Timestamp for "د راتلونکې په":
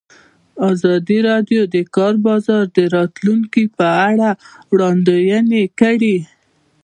2.77-3.87